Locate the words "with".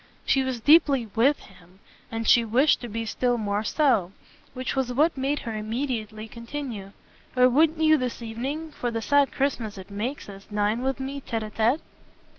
1.13-1.41, 10.81-10.99